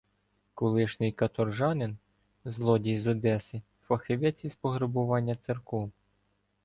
[0.53, 1.97] Колишній каторжанин,
[2.45, 5.91] злодій з Одеси, фахівець із пограбування церков.